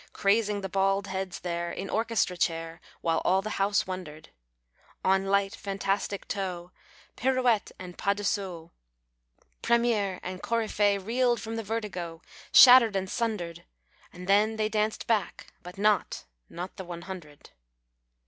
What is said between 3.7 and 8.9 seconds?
wondered. On light, fantastic toe, Pirouette and pas de Seaux,